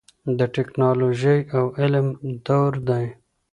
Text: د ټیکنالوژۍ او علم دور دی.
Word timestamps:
د 0.37 0.39
ټیکنالوژۍ 0.55 1.39
او 1.57 1.65
علم 1.81 2.07
دور 2.47 2.73
دی. 2.87 3.05